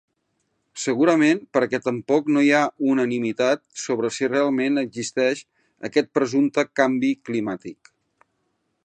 [0.83, 2.61] Segurament perquè tampoc no hi ha
[2.93, 5.45] unanimitat sobre si realment existeix
[5.91, 7.97] aquest presumpte canvi climàtic.